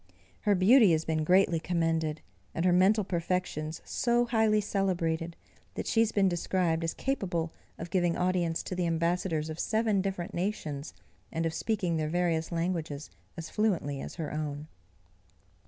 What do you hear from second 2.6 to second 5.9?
her mental perfections so highly celebrated, that